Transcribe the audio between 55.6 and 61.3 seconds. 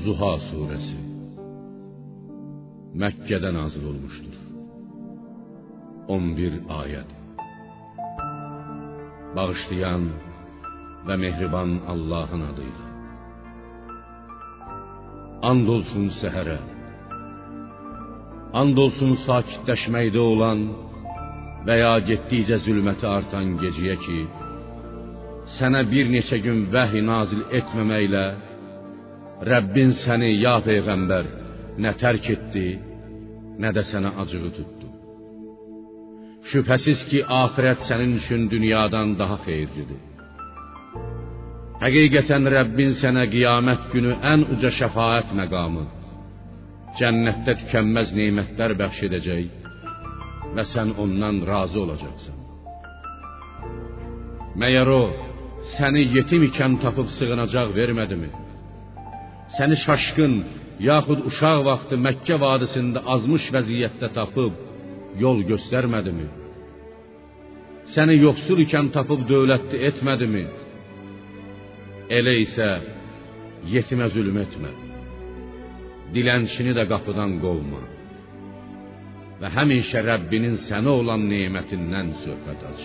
səni yetim ikən tapıb sığınacaq vermədimi? Səni şaşqın yaxud